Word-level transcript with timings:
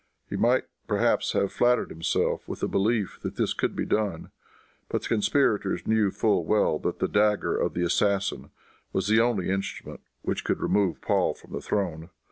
He 0.27 0.35
might 0.35 0.63
perhaps 0.87 1.33
have 1.33 1.51
flattered 1.53 1.91
himself 1.91 2.47
with 2.47 2.61
the 2.61 2.67
belief 2.67 3.19
that 3.21 3.35
this 3.35 3.53
could 3.53 3.75
be 3.75 3.85
done; 3.85 4.31
but 4.89 5.03
the 5.03 5.07
conspirators 5.07 5.85
knew 5.85 6.09
full 6.09 6.43
well 6.43 6.79
that 6.79 6.97
the 6.97 7.07
dagger 7.07 7.55
of 7.55 7.75
the 7.75 7.83
assassin 7.83 8.49
was 8.93 9.07
the 9.09 9.21
only 9.21 9.51
instrument 9.51 10.01
which 10.23 10.43
could 10.43 10.59
remove 10.59 11.01
Paul 11.01 11.35
from 11.35 11.51
the 11.51 11.61
throne. 11.61 12.09